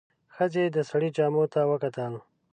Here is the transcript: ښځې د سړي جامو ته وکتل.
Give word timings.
ښځې 0.35 0.63
د 0.75 0.77
سړي 0.89 1.09
جامو 1.17 1.43
ته 1.53 1.61
وکتل. 1.71 2.13